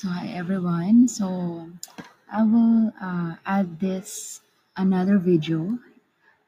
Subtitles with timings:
[0.00, 1.12] So hi everyone.
[1.12, 1.68] So
[2.32, 4.40] I will uh, add this
[4.74, 5.76] another video.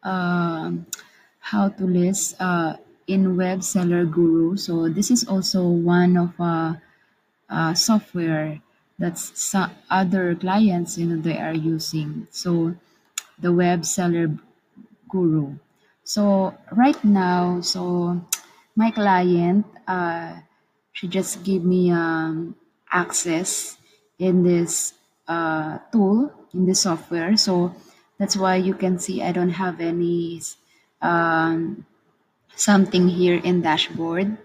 [0.02, 0.86] Um,
[1.36, 4.56] how to list uh, in Web Seller Guru.
[4.56, 6.80] So this is also one of uh,
[7.50, 8.56] uh, software
[8.98, 9.52] that's
[9.90, 12.28] other clients you know they are using.
[12.30, 12.72] So
[13.36, 14.32] the Web Seller
[15.10, 15.60] Guru.
[16.04, 18.16] So right now, so
[18.76, 20.40] my client, uh,
[20.94, 22.56] she just give me um,
[22.92, 23.76] access
[24.18, 24.94] in this
[25.26, 27.36] uh, tool in the software.
[27.36, 27.74] So
[28.18, 30.40] that's why you can see I don't have any
[31.00, 31.86] um,
[32.54, 34.36] something here in dashboard,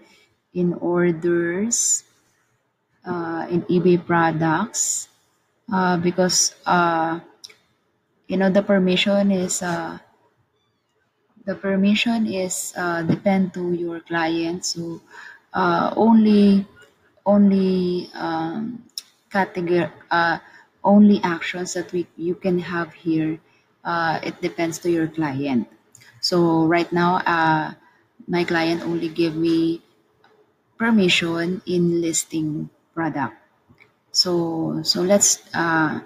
[0.54, 2.04] in orders,
[3.06, 5.08] uh, in eBay products,
[5.72, 7.20] uh, because uh,
[8.26, 9.98] you know the permission is uh,
[11.44, 15.00] the permission is uh, depend to your client so
[15.54, 16.66] uh, only
[17.28, 18.88] only um,
[19.28, 20.40] category uh,
[20.82, 23.36] only actions that we you can have here
[23.84, 25.68] uh, it depends to your client.
[26.20, 27.76] So right now uh,
[28.26, 29.84] my client only give me
[30.80, 33.36] permission in listing product.
[34.10, 36.00] So so let's uh,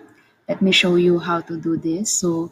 [0.49, 2.11] let me show you how to do this.
[2.11, 2.51] So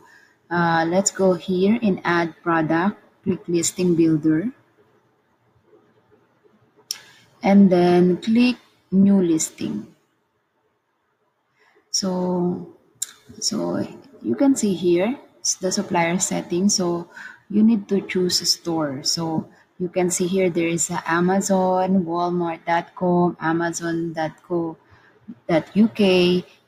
[0.51, 4.55] uh, let's go here and add product, click listing builder.
[7.43, 8.57] And then click
[8.91, 9.95] new listing.
[11.91, 12.77] So,
[13.39, 13.87] so
[14.23, 15.19] you can see here
[15.61, 16.69] the supplier setting.
[16.69, 17.09] So
[17.49, 19.03] you need to choose a store.
[19.03, 24.75] So you can see here there is Amazon, Walmart.com, Amazon.co.uk,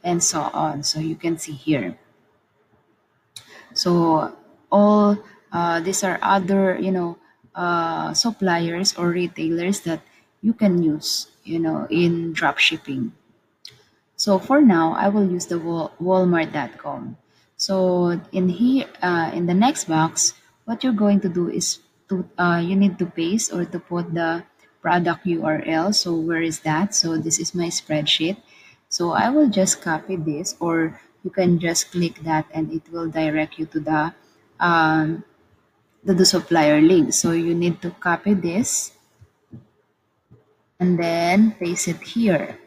[0.04, 0.82] and so on.
[0.82, 1.98] So you can see here.
[3.74, 4.32] So
[4.70, 5.18] all
[5.52, 7.18] uh, these are other you know
[7.54, 10.00] uh, suppliers or retailers that
[10.42, 13.12] you can use you know in drop shipping.
[14.16, 17.16] So for now, I will use the Walmart.com.
[17.56, 20.34] So in here, uh, in the next box,
[20.64, 24.14] what you're going to do is to uh, you need to paste or to put
[24.14, 24.44] the
[24.80, 25.94] product URL.
[25.94, 26.94] So where is that?
[26.94, 28.36] So this is my spreadsheet.
[28.88, 33.08] So I will just copy this or you can just click that and it will
[33.08, 34.14] direct you to the
[34.60, 35.24] um,
[36.06, 38.92] to the supplier link so you need to copy this
[40.82, 42.58] and then paste it here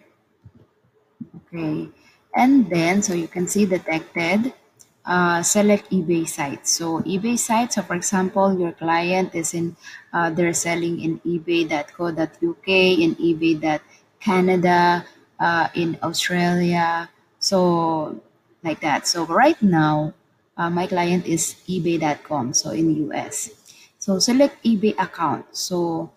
[1.35, 1.91] okay
[2.35, 4.55] and then so you can see detected
[5.03, 9.75] uh, select ebay sites so ebay sites so for example your client is in
[10.15, 15.03] uh, they're selling in ebay.co.uk in ebay.canada
[15.43, 17.11] uh, in australia
[17.45, 18.21] so
[18.65, 19.05] like that.
[19.07, 20.17] So right now,
[20.57, 23.53] uh, my client is ebay.com, so in US.
[24.01, 25.45] So select eBay account.
[25.53, 26.09] So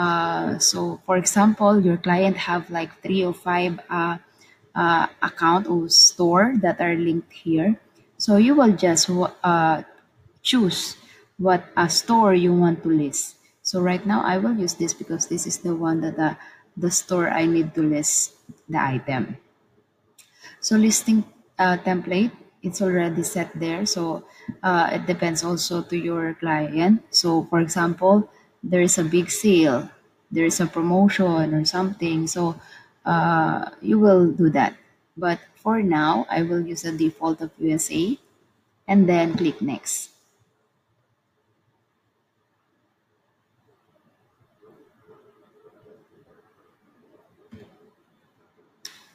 [0.00, 4.16] uh, so for example, your client have like three or five uh,
[4.74, 7.76] uh, account or store that are linked here.
[8.16, 9.82] So you will just uh,
[10.40, 10.96] choose
[11.36, 13.36] what a store you want to list.
[13.60, 16.38] So right now I will use this because this is the one that the,
[16.78, 18.32] the store I need to list
[18.70, 19.36] the item.
[20.60, 21.24] So listing
[21.58, 24.22] uh, template it's already set there so
[24.62, 28.28] uh, it depends also to your client so for example
[28.62, 29.88] there is a big sale
[30.30, 32.54] there is a promotion or something so
[33.04, 34.74] uh, you will do that
[35.16, 38.18] but for now i will use the default of usa
[38.86, 40.10] and then click next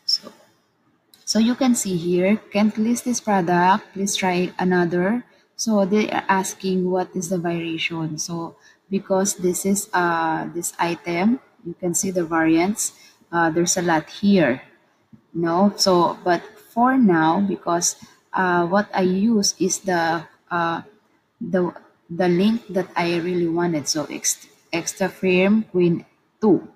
[0.05, 0.31] so
[1.25, 5.25] so you can see here, can't list this product, please try another.
[5.57, 8.19] So they are asking what is the variation.
[8.19, 8.55] So
[8.89, 12.93] because this is uh, this item, you can see the variants.
[13.31, 14.61] Uh, there's a lot here.
[15.33, 16.41] No, so but
[16.71, 17.95] for now, because
[18.33, 20.81] uh, what I use is the uh,
[21.41, 21.73] the
[22.09, 23.87] the link that I really wanted.
[23.87, 26.05] So ex extra firm queen
[26.39, 26.67] two.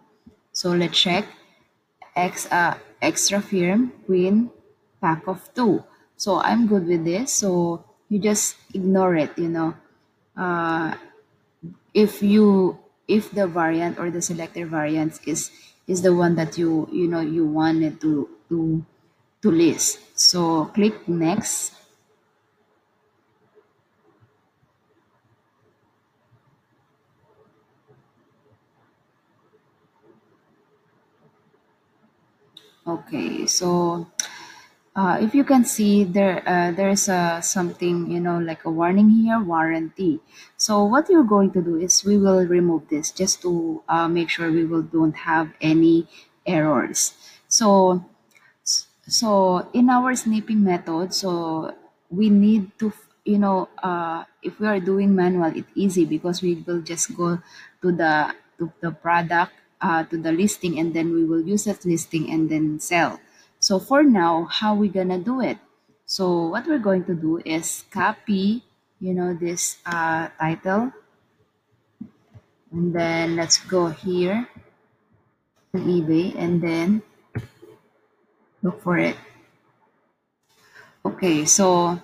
[0.52, 1.26] So let's check
[2.16, 4.52] X uh, extra firm queen
[5.02, 5.84] pack of two
[6.16, 9.74] so i'm good with this so you just ignore it you know
[10.38, 10.94] uh,
[11.94, 12.78] if you
[13.08, 15.52] if the variant or the selected variant is
[15.88, 18.86] is the one that you you know you wanted to to
[19.42, 20.00] to list.
[20.20, 21.74] So click next.
[32.88, 34.08] Okay so
[35.00, 39.10] uh, if you can see there uh, there's a something you know like a warning
[39.10, 40.20] here warranty.
[40.58, 44.30] So what you're going to do is we will remove this just to uh, make
[44.30, 46.08] sure we will don't have any
[46.46, 47.14] errors.
[47.48, 48.04] So
[49.08, 51.74] so in our snipping method so
[52.12, 52.92] we need to
[53.26, 57.40] you know uh, if we are doing manual it's easy because we will just go
[57.82, 61.84] to the to the product uh, to the listing and then we will use that
[61.86, 63.20] listing and then sell
[63.60, 65.58] so for now how we gonna do it?
[66.06, 68.64] So what we're going to do is copy
[69.00, 70.92] you know this uh, title.
[72.72, 74.48] And then let's go here
[75.74, 77.02] on ebay and then
[78.62, 79.18] look for it.
[81.06, 81.98] Okay, so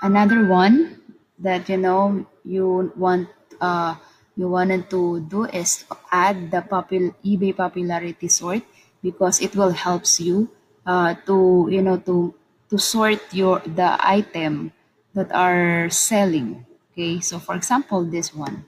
[0.00, 1.02] another one
[1.38, 3.28] that you know you want
[3.60, 3.94] uh
[4.38, 8.62] you wanted to do is add the popul eBay popularity sort
[9.02, 10.48] because it will helps you
[10.88, 12.32] uh to you know to
[12.72, 14.72] to sort your the item
[15.14, 16.64] that are selling.
[16.92, 18.64] Okay, so for example, this one.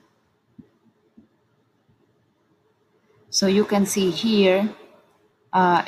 [3.31, 4.67] So you can see here,
[5.53, 5.85] uh,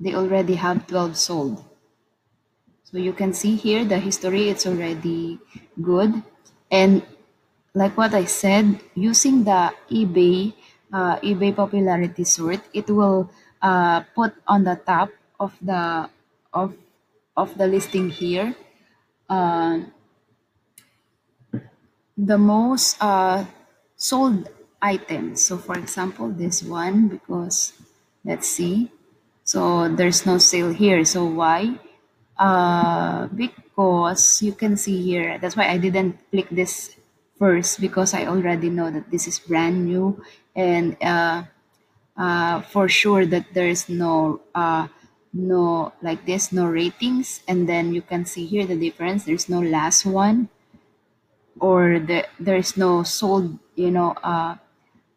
[0.00, 1.64] they already have 12 sold.
[2.82, 5.38] So you can see here the history, it's already
[5.80, 6.22] good.
[6.70, 7.06] And
[7.74, 10.52] like what I said, using the eBay,
[10.92, 13.30] uh, eBay popularity sort, it will
[13.62, 15.10] uh, put on the top
[15.40, 16.08] of the
[16.52, 16.74] of
[17.36, 18.54] of the listing here
[19.30, 19.80] uh,
[22.18, 23.46] the most uh,
[23.96, 24.50] sold
[24.82, 25.40] items.
[25.46, 27.72] So for example, this one because
[28.24, 28.90] let's see.
[29.44, 31.04] So there's no sale here.
[31.04, 31.78] So why?
[32.36, 35.38] Uh, because you can see here.
[35.38, 36.96] That's why I didn't click this
[37.38, 40.22] first because I already know that this is brand new
[40.54, 41.44] and uh,
[42.16, 44.88] uh, for sure that there's no uh,
[45.32, 49.24] no like this no ratings and then you can see here the difference.
[49.24, 50.48] There's no last one
[51.60, 54.56] or the, there's no sold you know uh,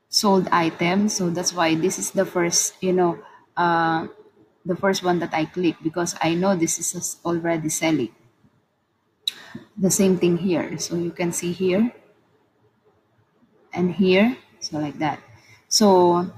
[0.10, 1.10] sold item.
[1.10, 3.20] So that's why this is the first you know
[3.58, 4.08] uh,
[4.66, 8.14] the first one that I click because I know this is already selling.
[9.78, 10.78] The same thing here.
[10.80, 11.92] So you can see here
[13.74, 15.20] and here so like that.
[15.68, 16.32] So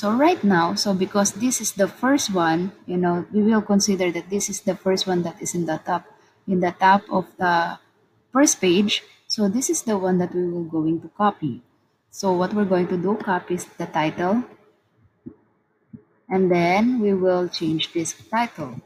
[0.00, 4.10] so right now so because this is the first one you know we will consider
[4.10, 6.04] that this is the first one that is in the top
[6.48, 7.78] in the top of the
[8.32, 9.02] first page.
[9.26, 11.62] So this is the one that we will going to copy.
[12.10, 14.42] So what we're going to do copy the title.
[16.28, 18.80] And then we will change this title.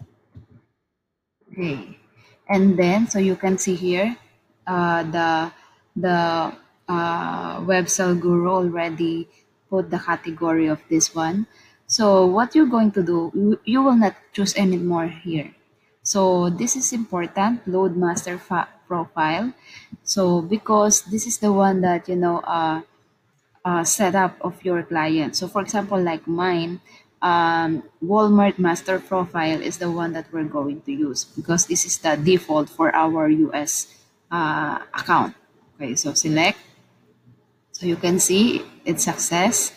[1.52, 1.98] Okay.
[2.48, 4.16] And then so you can see here
[4.66, 5.52] uh, the
[5.96, 6.52] the
[6.88, 9.28] uh, cell guru already
[9.74, 11.46] put the category of this one
[11.86, 15.50] so what you're going to do you, will not choose anymore here
[16.02, 18.38] so this is important load master
[18.86, 19.52] profile
[20.02, 22.80] so because this is the one that you know uh,
[23.64, 26.80] uh, setup of your client so for example like mine
[27.24, 31.98] um, Walmart master profile is the one that we're going to use because this is
[31.98, 33.88] the default for our US
[34.30, 35.34] uh, account.
[35.74, 36.58] Okay, so select.
[37.74, 39.74] So you can see it's success.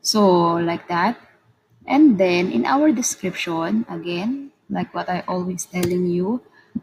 [0.00, 1.18] So like that.
[1.86, 6.40] And then in our description, again, like what I always telling you,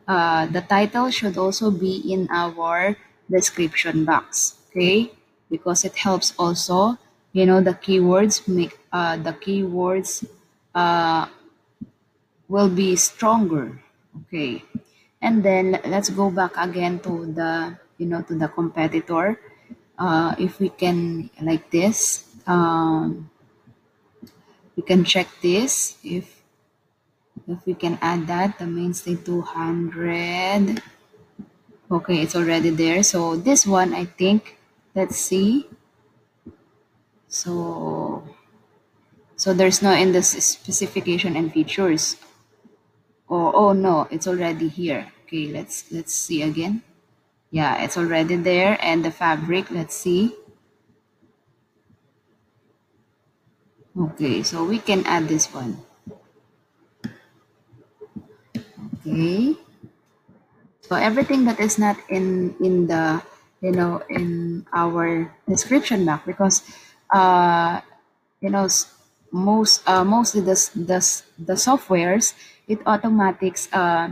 [0.07, 2.95] uh, the title should also be in our
[3.31, 4.59] description box.
[4.69, 5.11] Okay,
[5.49, 6.99] because it helps also
[7.33, 10.25] you know the keywords make uh, the keywords
[10.73, 11.27] uh,
[12.47, 13.79] will be stronger
[14.21, 14.63] okay
[15.21, 19.39] and then let's go back again to the you know to the competitor
[19.99, 23.29] uh, if we can like this um,
[24.75, 25.97] we can check this.
[26.03, 26.41] If
[27.47, 30.81] if we can add that the mainstay 200
[31.91, 33.03] okay it's already there.
[33.03, 34.57] So this one i think
[34.95, 35.67] let's see.
[37.27, 38.23] So
[39.35, 42.17] so there's no in the specification and features.
[43.29, 45.11] Oh oh no it's already here.
[45.25, 46.87] Okay let's let's see again
[47.51, 50.33] yeah it's already there and the fabric let's see.
[53.97, 55.77] Okay so we can add this one.
[58.99, 59.55] Okay.
[60.81, 63.21] So everything that is not in in the
[63.61, 66.63] you know in our description map because
[67.13, 67.81] uh,
[68.41, 68.67] you know
[69.31, 70.99] most uh, mostly the, the,
[71.37, 72.33] the softwares
[72.67, 74.11] it automatics uh,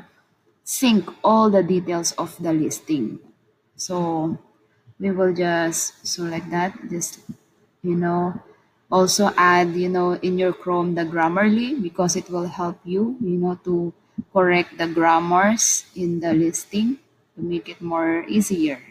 [0.64, 3.20] sync all the details of the listing
[3.78, 4.38] so
[5.00, 7.20] we will just so like that just
[7.84, 8.34] you know
[8.92, 13.38] also add you know in your chrome the grammarly because it will help you you
[13.38, 13.94] know to
[14.34, 16.98] correct the grammars in the listing
[17.36, 18.82] to make it more easier.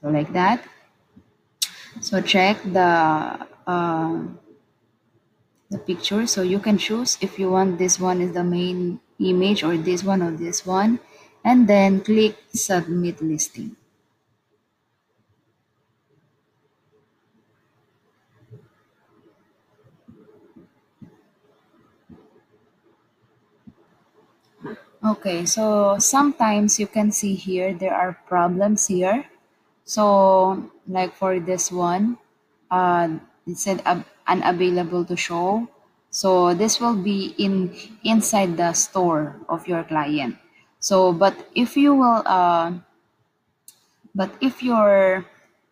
[0.00, 0.64] So like that.
[2.00, 4.18] So check the uh,
[5.70, 6.26] the picture.
[6.26, 10.04] So you can choose if you want this one is the main image or this
[10.04, 11.00] one or this one
[11.44, 13.76] and then click submit listing.
[25.04, 29.26] Okay so sometimes you can see here there are problems here.
[29.84, 32.18] So like for this one
[32.70, 35.68] uh it said ab- unavailable to show.
[36.10, 40.36] So this will be in inside the store of your client
[40.80, 42.72] so but if you will uh
[44.14, 45.24] but if your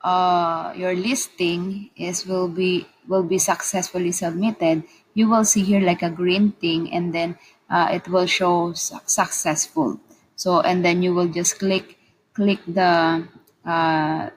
[0.02, 4.84] uh, your listing is will be will be successfully submitted,
[5.14, 7.38] you will see here like a green thing, and then
[7.70, 9.98] uh, it will show su- successful.
[10.36, 11.98] So and then you will just click
[12.34, 13.26] click the
[13.64, 14.30] uh,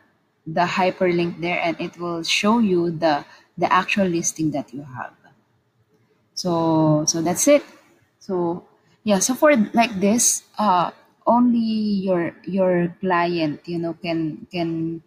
[0.47, 3.25] the hyperlink there, and it will show you the
[3.57, 5.13] the actual listing that you have.
[6.33, 7.63] So so that's it.
[8.19, 8.65] So
[9.03, 10.91] yeah, so for like this, uh
[11.27, 15.01] only your your client, you know, can can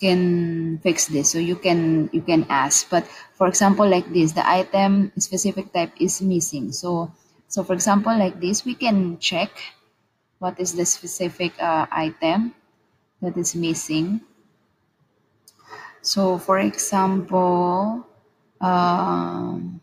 [0.00, 1.30] can fix this.
[1.30, 2.90] So you can you can ask.
[2.90, 6.72] But for example, like this, the item specific type is missing.
[6.72, 7.12] So
[7.48, 9.50] so for example, like this, we can check
[10.38, 12.54] what is the specific uh, item
[13.22, 14.20] that is missing.
[16.02, 18.06] So for example,
[18.60, 19.80] um,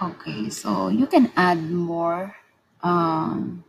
[0.00, 2.34] Okay, so you can add more
[2.82, 3.62] um,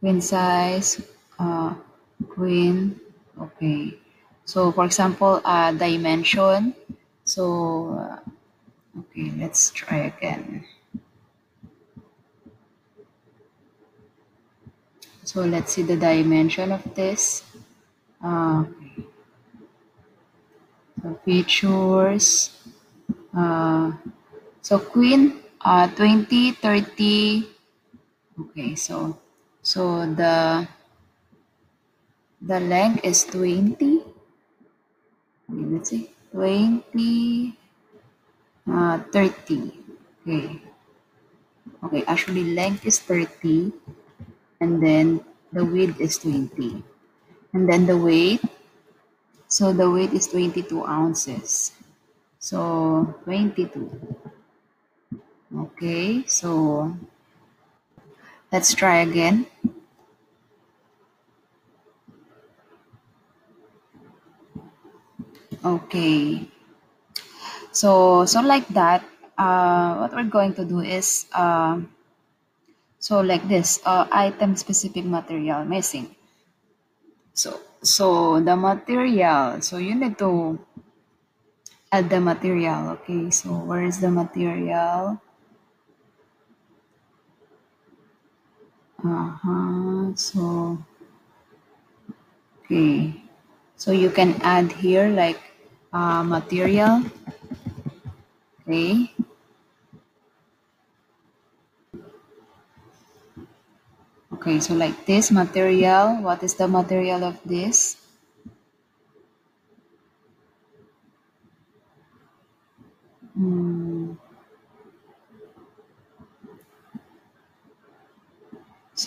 [0.00, 1.02] queen size,
[1.38, 1.74] uh,
[2.30, 2.98] queen.
[3.38, 3.98] Okay,
[4.46, 6.74] so for example, uh, dimension.
[7.24, 10.64] So, uh, okay, let's try again.
[15.24, 17.44] So let's see the dimension of this.
[18.24, 18.64] Uh,
[21.02, 22.56] so features.
[23.36, 23.92] Uh,
[24.62, 27.48] so queen, uh, 20, 30.
[28.40, 29.18] Okay, so
[29.62, 30.66] so the
[32.40, 34.00] the length is 20.
[35.50, 36.10] Okay, let's see.
[36.32, 37.58] 20,
[38.70, 39.72] uh, 30.
[40.22, 40.62] Okay.
[41.82, 43.72] Okay, actually length is 30
[44.60, 46.84] and then the width is 20.
[47.52, 48.40] And then the weight,
[49.48, 51.72] so the weight is 22 ounces.
[52.38, 53.90] So 22.
[55.50, 56.94] Okay, so
[58.52, 59.46] let's try again.
[65.64, 66.46] Okay.
[67.72, 69.02] So so like that,
[69.34, 71.82] uh, what we're going to do is uh,
[73.02, 76.14] so like this, uh, item specific material missing.
[77.34, 80.62] So so the material, so you need to
[81.90, 83.02] add the material.
[83.02, 85.18] Okay, so where is the material?
[89.00, 90.12] Uh-huh.
[90.14, 90.78] So
[92.64, 93.16] okay.
[93.76, 95.40] So you can add here like
[95.92, 97.02] uh, material.
[98.62, 99.10] Okay.
[104.40, 107.99] Okay, so like this material, what is the material of this?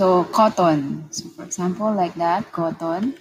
[0.04, 1.08] So cotton.
[1.16, 3.16] So for example, like that, cotton.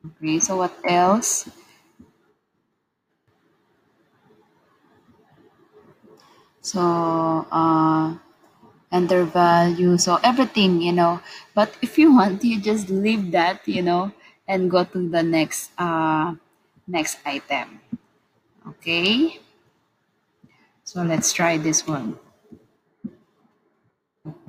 [0.00, 1.44] Okay, so what else?
[6.62, 6.80] So
[7.52, 8.16] uh
[8.90, 9.98] enter value.
[9.98, 11.20] So everything, you know.
[11.52, 14.12] But if you want, you just leave that, you know,
[14.48, 16.32] and go to the next uh
[16.88, 17.80] next item.
[18.66, 19.40] Okay.
[20.84, 22.18] So let's try this one.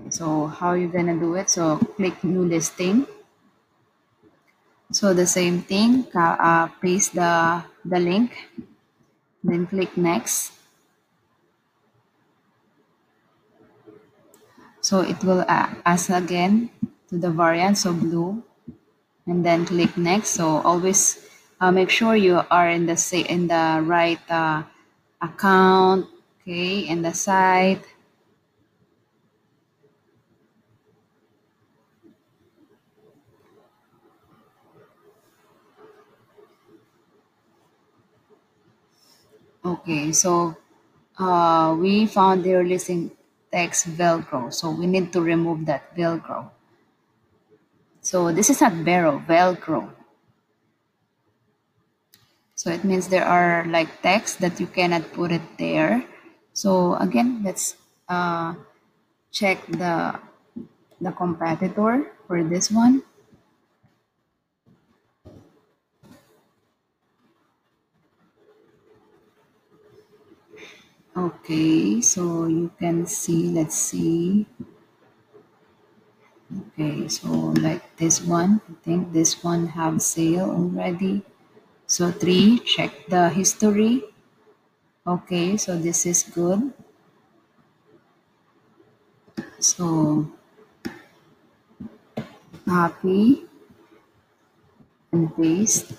[0.10, 1.50] So how you're gonna do it?
[1.50, 3.06] So click new listing.
[4.92, 8.34] So the same thing, uh, paste the, the link,
[9.44, 10.54] then click next.
[14.82, 16.72] So it will uh, ask again
[17.10, 18.42] to the variant, so blue,
[19.28, 20.30] and then click next.
[20.30, 21.24] So always
[21.62, 24.64] uh, make sure you are in the in the right uh,
[25.22, 26.08] account,
[26.42, 27.84] okay, in the site.
[39.70, 40.58] Okay, so
[41.20, 43.12] uh, we found the listing
[43.54, 46.50] text Velcro, so we need to remove that Velcro.
[48.02, 49.94] So this is not Vero, Velcro.
[52.56, 56.04] So it means there are like text that you cannot put it there.
[56.54, 57.78] So again, let's
[58.10, 58.56] uh,
[59.32, 60.18] check the
[61.00, 63.04] the competitor for this one.
[71.20, 74.48] Okay, so you can see, let's see.
[76.48, 77.28] Okay, so
[77.60, 81.24] like this one, I think this one have sale already.
[81.88, 84.02] So three, check the history.
[85.06, 86.72] Okay, so this is good.
[89.60, 90.32] So
[92.64, 93.44] copy
[95.12, 95.92] and paste.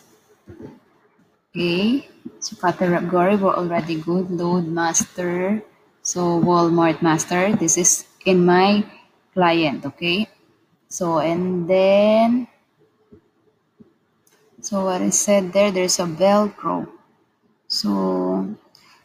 [1.52, 2.08] Okay,
[2.40, 4.30] so category were already good.
[4.30, 5.62] Load master.
[6.02, 7.52] So Walmart master.
[7.52, 8.85] This is in my
[9.35, 9.85] client.
[9.85, 10.28] Okay.
[10.88, 12.49] So and then
[14.61, 16.88] so what I said there, there's a Velcro.
[17.68, 18.49] So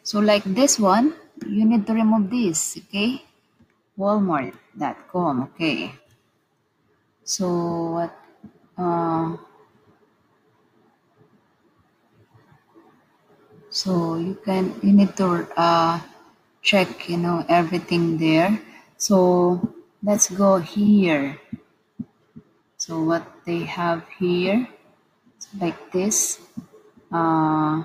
[0.02, 1.12] so like this one,
[1.46, 2.76] you need to remove this.
[2.88, 3.22] Okay.
[3.98, 5.52] Walmart.com.
[5.52, 5.92] Okay.
[7.24, 8.12] So what?
[8.76, 9.36] Uh,
[13.76, 16.00] so you can you need to uh,
[16.64, 18.56] check you know everything there.
[18.96, 19.60] So
[20.00, 21.36] let's go here.
[22.80, 24.64] So what they have here,
[25.60, 26.40] like this.
[27.12, 27.84] Uh,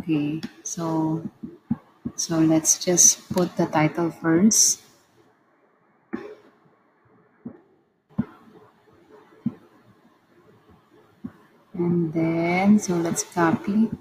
[0.00, 0.40] okay.
[0.64, 1.20] So
[2.16, 4.80] so let's just put the title first.
[11.76, 13.92] and then so let's copy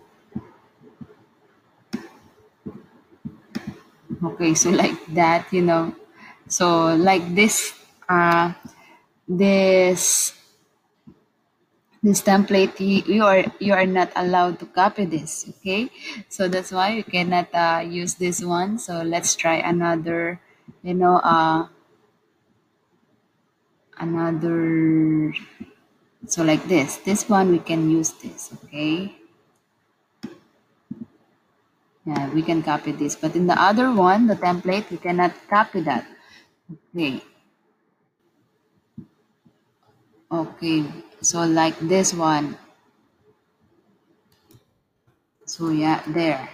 [4.23, 5.95] okay so like that you know.
[6.47, 7.73] So like this
[8.07, 8.53] uh
[9.27, 10.33] this
[12.03, 15.89] this template you, you are you are not allowed to copy this okay?
[16.29, 18.77] So that's why you cannot uh, use this one.
[18.77, 20.39] So let's try another
[20.83, 21.67] you know uh
[23.97, 25.33] another
[26.27, 26.97] so like this.
[26.97, 29.24] This one we can use this okay
[32.05, 35.81] yeah we can copy this but in the other one the template we cannot copy
[35.81, 36.05] that.
[36.71, 37.21] Okay.
[40.31, 40.85] Okay
[41.21, 42.57] so like this one.
[45.45, 46.49] So yeah there.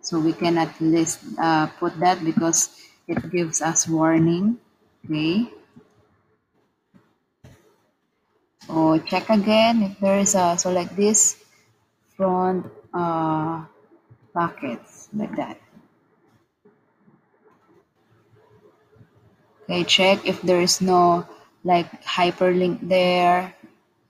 [0.00, 2.70] So we cannot list uh, put that because
[3.06, 4.58] it gives us warning.
[5.04, 5.50] Okay.
[8.66, 11.42] So check again if there is a so like this
[12.16, 13.64] front uh,
[14.34, 15.58] pockets like that.
[19.64, 21.26] Okay check if there is no
[21.62, 23.54] like hyperlink there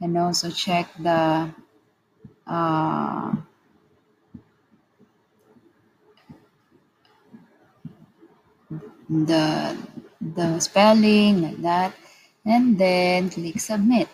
[0.00, 1.50] and also check the
[2.46, 3.34] uh,
[9.08, 9.76] the
[10.20, 11.92] the spelling like that
[12.44, 14.08] and then click submit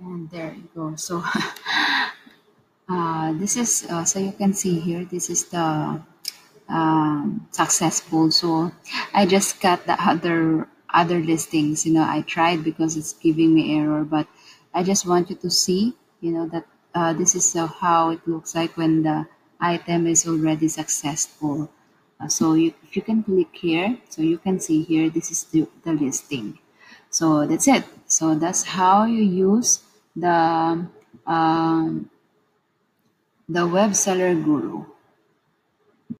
[0.00, 0.96] and there you go.
[0.96, 1.22] So
[2.88, 6.00] uh, this is uh, so you can see here this is the
[6.68, 8.70] um, successful so
[9.12, 11.86] i just got the other other listings.
[11.86, 14.26] You know i tried because it's giving me error but
[14.74, 18.20] i just want you to see you know that uh, this is uh, how it
[18.26, 19.26] looks like when the
[19.60, 21.70] item is already successful.
[22.20, 25.44] Uh, so you, if you can click here so you can see here this is
[25.44, 26.58] the, the listing.
[27.10, 27.84] So that's it.
[28.06, 29.80] So that's how you use
[30.16, 30.86] the
[31.26, 32.10] um,
[33.48, 34.84] the web seller guru